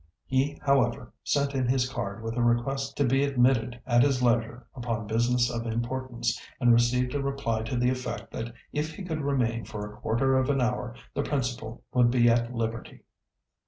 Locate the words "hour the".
10.59-11.21